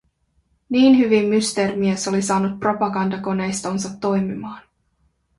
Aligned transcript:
Niin 0.69 0.97
hyvin 0.99 1.25
Mysteerimies 1.29 2.07
oli 2.07 2.21
saanut 2.21 2.59
propagandakoneistonsa 2.59 3.89
toimimaan. 4.01 4.61